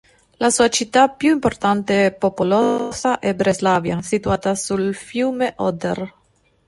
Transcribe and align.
La 0.39 0.49
sua 0.49 0.67
città 0.69 1.09
più 1.09 1.31
importante 1.31 2.05
e 2.05 2.11
popolosa 2.11 3.19
è 3.19 3.35
Breslavia, 3.35 4.01
situata 4.01 4.55
sul 4.55 4.95
fiume 4.95 5.53
Oder. 5.57 6.13